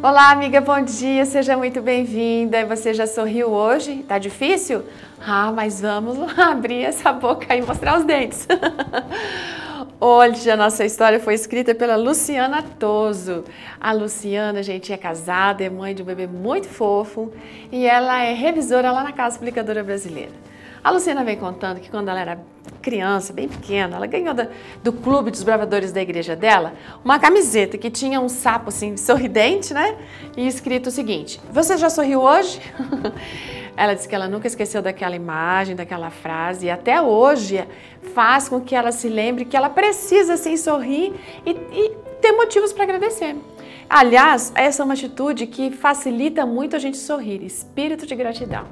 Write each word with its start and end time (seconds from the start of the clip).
Olá, 0.00 0.30
amiga, 0.30 0.60
bom 0.60 0.80
dia, 0.80 1.24
seja 1.24 1.56
muito 1.56 1.82
bem-vinda. 1.82 2.64
Você 2.66 2.94
já 2.94 3.04
sorriu 3.04 3.48
hoje? 3.48 4.04
Tá 4.06 4.16
difícil? 4.16 4.84
Ah, 5.20 5.50
mas 5.50 5.80
vamos 5.80 6.16
abrir 6.38 6.84
essa 6.84 7.12
boca 7.12 7.56
e 7.56 7.60
mostrar 7.60 7.98
os 7.98 8.04
dentes. 8.04 8.46
Hoje 10.00 10.48
a 10.48 10.56
nossa 10.56 10.84
história 10.84 11.18
foi 11.18 11.34
escrita 11.34 11.74
pela 11.74 11.96
Luciana 11.96 12.62
Toso. 12.62 13.42
A 13.80 13.92
Luciana, 13.92 14.62
gente, 14.62 14.92
é 14.92 14.96
casada, 14.96 15.64
é 15.64 15.68
mãe 15.68 15.92
de 15.92 16.02
um 16.02 16.06
bebê 16.06 16.28
muito 16.28 16.68
fofo 16.68 17.32
e 17.72 17.84
ela 17.84 18.22
é 18.22 18.32
revisora 18.32 18.92
lá 18.92 19.02
na 19.02 19.10
Casa 19.10 19.36
Publicadora 19.36 19.82
Brasileira. 19.82 20.30
A 20.82 20.90
Luciana 20.90 21.24
vem 21.24 21.36
contando 21.36 21.80
que 21.80 21.90
quando 21.90 22.08
ela 22.08 22.20
era 22.20 22.40
criança, 22.80 23.32
bem 23.32 23.48
pequena, 23.48 23.96
ela 23.96 24.06
ganhou 24.06 24.32
da, 24.32 24.48
do 24.82 24.92
clube 24.92 25.30
dos 25.30 25.42
bravadores 25.42 25.92
da 25.92 26.00
igreja 26.00 26.36
dela 26.36 26.74
uma 27.04 27.18
camiseta 27.18 27.76
que 27.76 27.90
tinha 27.90 28.20
um 28.20 28.28
sapo 28.28 28.68
assim 28.68 28.96
sorridente, 28.96 29.74
né? 29.74 29.96
E 30.36 30.46
escrito 30.46 30.86
o 30.86 30.90
seguinte: 30.90 31.40
Você 31.52 31.76
já 31.76 31.90
sorriu 31.90 32.22
hoje? 32.22 32.60
ela 33.76 33.94
disse 33.94 34.08
que 34.08 34.14
ela 34.14 34.28
nunca 34.28 34.46
esqueceu 34.46 34.80
daquela 34.80 35.16
imagem, 35.16 35.76
daquela 35.76 36.10
frase, 36.10 36.66
e 36.66 36.70
até 36.70 37.00
hoje 37.00 37.64
faz 38.14 38.48
com 38.48 38.60
que 38.60 38.74
ela 38.74 38.92
se 38.92 39.08
lembre 39.08 39.44
que 39.44 39.56
ela 39.56 39.70
precisa 39.70 40.36
sim 40.36 40.56
sorrir 40.56 41.14
e, 41.44 41.50
e 41.50 41.96
ter 42.20 42.32
motivos 42.32 42.72
para 42.72 42.84
agradecer. 42.84 43.36
Aliás, 43.88 44.52
essa 44.54 44.82
é 44.82 44.84
uma 44.84 44.94
atitude 44.94 45.46
que 45.46 45.70
facilita 45.70 46.44
muito 46.44 46.76
a 46.76 46.78
gente 46.78 46.98
sorrir, 46.98 47.42
espírito 47.42 48.06
de 48.06 48.14
gratidão. 48.14 48.66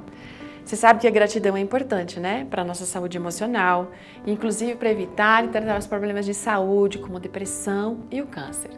Você 0.67 0.75
sabe 0.75 0.99
que 0.99 1.07
a 1.07 1.09
gratidão 1.09 1.55
é 1.55 1.61
importante, 1.61 2.19
né? 2.19 2.45
Para 2.49 2.61
a 2.61 2.65
nossa 2.65 2.85
saúde 2.85 3.15
emocional, 3.15 3.89
inclusive 4.25 4.75
para 4.75 4.91
evitar 4.91 5.45
e 5.45 5.47
tratar 5.47 5.79
os 5.79 5.87
problemas 5.87 6.25
de 6.25 6.33
saúde, 6.33 6.97
como 6.97 7.21
depressão 7.21 7.99
e 8.11 8.21
o 8.21 8.27
câncer. 8.27 8.71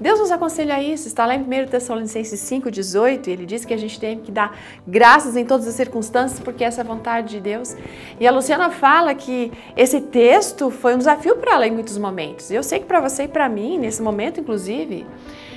Deus 0.00 0.18
nos 0.18 0.30
aconselha 0.30 0.82
isso, 0.82 1.06
está 1.06 1.26
lá 1.26 1.34
em 1.34 1.42
1 1.42 1.66
Tessalonicenses 1.68 2.40
5,18, 2.40 3.28
ele 3.28 3.46
diz 3.46 3.64
que 3.64 3.72
a 3.72 3.76
gente 3.76 4.00
tem 4.00 4.18
que 4.18 4.32
dar 4.32 4.56
graças 4.86 5.36
em 5.36 5.44
todas 5.44 5.66
as 5.66 5.74
circunstâncias, 5.74 6.40
porque 6.40 6.64
essa 6.64 6.80
é 6.80 6.84
a 6.84 6.86
vontade 6.86 7.30
de 7.30 7.40
Deus. 7.40 7.76
E 8.18 8.26
a 8.26 8.30
Luciana 8.30 8.70
fala 8.70 9.14
que 9.14 9.52
esse 9.76 10.00
texto 10.00 10.70
foi 10.70 10.94
um 10.94 10.98
desafio 10.98 11.36
para 11.36 11.54
ela 11.54 11.66
em 11.66 11.70
muitos 11.70 11.96
momentos. 11.98 12.50
Eu 12.50 12.62
sei 12.62 12.80
que 12.80 12.86
para 12.86 13.00
você 13.00 13.24
e 13.24 13.28
para 13.28 13.48
mim, 13.48 13.78
nesse 13.78 14.02
momento, 14.02 14.40
inclusive, 14.40 15.06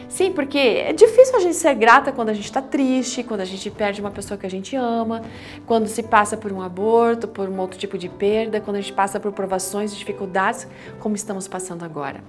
Sim, 0.08 0.32
porque 0.32 0.58
é 0.58 0.94
difícil 0.94 1.36
a 1.36 1.40
gente 1.40 1.56
ser 1.56 1.74
grata 1.74 2.12
quando 2.12 2.30
a 2.30 2.34
gente 2.34 2.46
está 2.46 2.62
triste, 2.62 3.24
quando 3.24 3.42
a 3.42 3.46
gente 3.46 3.70
perde 3.70 4.00
uma 4.00 4.12
pessoa 4.12 4.38
que 4.38 4.46
a 4.46 4.50
gente 4.50 4.76
ama, 4.76 5.22
quando 5.66 5.88
se 5.88 6.04
passa 6.04 6.38
por 6.38 6.54
um 6.54 6.62
aborto, 6.62 7.28
por 7.28 7.50
um 7.50 7.60
outro 7.60 7.78
tipo 7.78 7.98
de 7.98 8.08
perda, 8.08 8.62
quando 8.62 8.78
a 8.78 8.82
gente 8.82 8.94
passa 8.94 9.20
por 9.20 9.32
provações 9.34 9.92
e 9.92 9.98
dificuldades, 9.98 10.68
como 11.00 11.16
estamos 11.16 11.48
passando 11.48 11.84
agora. 11.84 12.24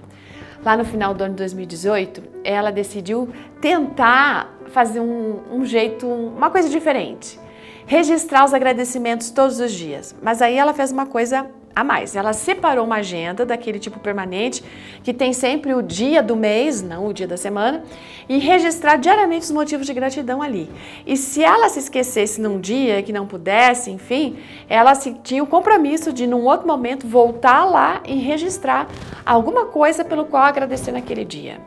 Lá 0.63 0.75
no 0.75 0.83
final 0.83 1.13
do 1.13 1.23
ano 1.23 1.33
de 1.33 1.37
2018, 1.37 2.23
ela 2.43 2.71
decidiu 2.71 3.29
tentar 3.61 4.53
fazer 4.67 4.99
um, 4.99 5.39
um 5.51 5.65
jeito, 5.65 6.07
uma 6.07 6.49
coisa 6.49 6.69
diferente. 6.69 7.39
Registrar 7.85 8.43
os 8.43 8.53
agradecimentos 8.53 9.29
todos 9.29 9.59
os 9.59 9.71
dias. 9.71 10.15
Mas 10.21 10.41
aí 10.41 10.57
ela 10.57 10.73
fez 10.73 10.91
uma 10.91 11.05
coisa 11.05 11.49
a 11.77 11.83
mais. 11.83 12.15
Ela 12.15 12.33
separou 12.33 12.83
uma 12.83 12.95
agenda 12.95 13.45
daquele 13.45 13.77
tipo 13.77 13.99
permanente, 13.99 14.63
que 15.03 15.13
tem 15.13 15.31
sempre 15.31 15.75
o 15.75 15.83
dia 15.83 16.23
do 16.23 16.35
mês, 16.35 16.81
não 16.81 17.05
o 17.05 17.13
dia 17.13 17.27
da 17.27 17.37
semana, 17.37 17.83
e 18.27 18.39
registrar 18.39 18.97
diariamente 18.97 19.45
os 19.45 19.51
motivos 19.51 19.85
de 19.85 19.93
gratidão 19.93 20.41
ali. 20.41 20.67
E 21.05 21.15
se 21.15 21.43
ela 21.43 21.69
se 21.69 21.77
esquecesse 21.77 22.41
num 22.41 22.59
dia 22.59 23.03
que 23.03 23.13
não 23.13 23.27
pudesse, 23.27 23.91
enfim, 23.91 24.37
ela 24.67 24.95
se, 24.95 25.13
tinha 25.23 25.43
o 25.43 25.47
compromisso 25.47 26.11
de, 26.11 26.25
num 26.25 26.45
outro 26.45 26.65
momento, 26.65 27.07
voltar 27.07 27.63
lá 27.63 28.01
e 28.07 28.15
registrar 28.15 28.87
alguma 29.23 29.65
coisa 29.65 30.03
pelo 30.03 30.25
qual 30.25 30.43
agradecer 30.43 30.91
naquele 30.91 31.23
dia. 31.23 31.61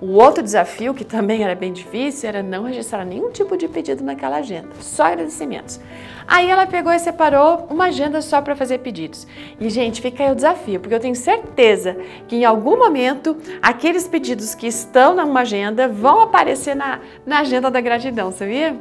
O 0.00 0.12
outro 0.12 0.42
desafio, 0.42 0.92
que 0.92 1.04
também 1.04 1.42
era 1.42 1.54
bem 1.54 1.72
difícil, 1.72 2.28
era 2.28 2.42
não 2.42 2.64
registrar 2.64 3.04
nenhum 3.04 3.30
tipo 3.30 3.56
de 3.56 3.68
pedido 3.68 4.02
naquela 4.02 4.36
agenda, 4.36 4.68
só 4.80 5.04
agradecimentos. 5.04 5.80
Aí 6.26 6.50
ela 6.50 6.66
pegou 6.66 6.92
e 6.92 6.98
separou 6.98 7.66
uma 7.70 7.86
agenda 7.86 8.20
só 8.22 8.40
para 8.40 8.56
fazer 8.56 8.78
pedidos. 8.78 9.26
E, 9.60 9.68
gente, 9.68 10.00
fica 10.00 10.24
aí 10.24 10.32
o 10.32 10.34
desafio, 10.34 10.80
porque 10.80 10.94
eu 10.94 11.00
tenho 11.00 11.14
certeza 11.14 11.96
que 12.26 12.36
em 12.36 12.44
algum 12.44 12.78
momento 12.78 13.36
aqueles 13.62 14.08
pedidos 14.08 14.54
que 14.54 14.66
estão 14.66 15.14
numa 15.14 15.40
agenda 15.40 15.86
vão 15.86 16.20
aparecer 16.22 16.74
na, 16.74 17.00
na 17.26 17.40
agenda 17.40 17.70
da 17.70 17.80
gratidão, 17.80 18.32
sabia? 18.32 18.76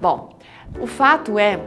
Bom, 0.00 0.36
o 0.80 0.86
fato 0.86 1.38
é 1.38 1.58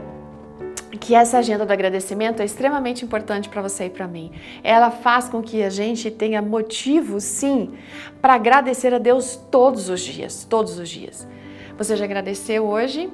que 0.98 1.14
essa 1.14 1.38
agenda 1.38 1.64
do 1.64 1.72
agradecimento 1.72 2.40
é 2.40 2.44
extremamente 2.44 3.04
importante 3.04 3.48
para 3.48 3.62
você 3.62 3.86
e 3.86 3.90
para 3.90 4.06
mim. 4.06 4.32
Ela 4.62 4.90
faz 4.90 5.28
com 5.28 5.42
que 5.42 5.62
a 5.62 5.70
gente 5.70 6.10
tenha 6.10 6.42
motivo, 6.42 7.20
sim, 7.20 7.74
para 8.20 8.34
agradecer 8.34 8.92
a 8.92 8.98
Deus 8.98 9.36
todos 9.50 9.88
os 9.88 10.00
dias, 10.00 10.44
todos 10.44 10.78
os 10.78 10.88
dias. 10.88 11.26
Você 11.76 11.96
já 11.96 12.04
agradeceu 12.04 12.66
hoje? 12.66 13.10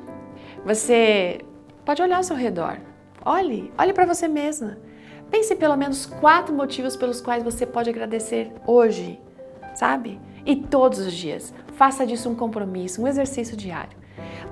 Você 0.65 1.41
pode 1.85 2.03
olhar 2.03 2.17
ao 2.17 2.25
seu 2.25 2.37
redor. 2.37 2.79
Olhe, 3.25 3.73
olhe 3.79 3.93
para 3.93 4.07
você 4.07 4.27
mesma. 4.27 4.79
Pense 5.31 5.55
pelo 5.55 5.77
menos 5.77 6.07
quatro 6.07 6.55
motivos 6.55 6.97
pelos 6.97 7.21
quais 7.21 7.43
você 7.43 7.67
pode 7.67 7.91
agradecer 7.91 8.51
hoje, 8.67 9.21
sabe? 9.75 10.21
E 10.45 10.57
todos 10.57 10.99
os 10.99 11.13
dias. 11.13 11.53
Faça 11.75 12.07
disso 12.07 12.29
um 12.29 12.35
compromisso, 12.35 13.03
um 13.03 13.07
exercício 13.07 13.57
diário. 13.57 13.97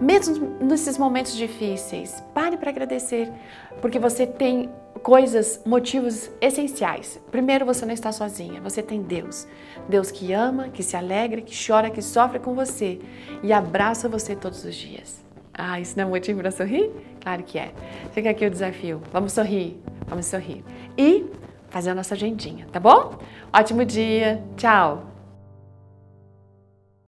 Mesmo 0.01 0.57
nesses 0.61 0.99
momentos 0.99 1.35
difíceis, 1.35 2.23
pare 2.35 2.57
para 2.57 2.71
agradecer, 2.71 3.33
porque 3.81 3.99
você 3.99 4.27
tem 4.27 4.71
coisas, 5.03 5.61
motivos 5.65 6.31
essenciais. 6.41 7.21
Primeiro, 7.31 7.65
você 7.65 7.87
não 7.87 7.95
está 7.95 8.13
sozinha, 8.13 8.61
você 8.61 8.83
tem 8.83 9.01
Deus. 9.01 9.47
Deus 9.89 10.11
que 10.11 10.33
ama, 10.33 10.69
que 10.69 10.83
se 10.83 10.97
alegra, 10.97 11.41
que 11.41 11.55
chora, 11.67 11.91
que 11.91 12.03
sofre 12.03 12.39
com 12.39 12.55
você 12.55 12.99
e 13.43 13.53
abraça 13.53 14.09
você 14.09 14.35
todos 14.37 14.65
os 14.65 14.75
dias. 14.75 15.25
Ah, 15.55 15.81
isso 15.81 15.97
não 15.97 16.05
é 16.05 16.09
motivo 16.09 16.41
para 16.41 16.51
sorrir? 16.51 16.91
Claro 17.21 17.43
que 17.43 17.59
é. 17.59 17.73
Fica 18.13 18.31
aqui 18.31 18.45
o 18.45 18.51
desafio. 18.51 19.01
Vamos 19.11 19.33
sorrir, 19.33 19.81
vamos 20.07 20.27
sorrir. 20.27 20.63
E 20.99 21.25
fazer 21.71 21.91
a 21.91 21.95
nossa 21.95 22.15
agendinha, 22.15 22.67
tá 22.71 22.79
bom? 22.79 23.19
Ótimo 23.53 23.85
dia, 23.85 24.43
tchau! 24.57 25.16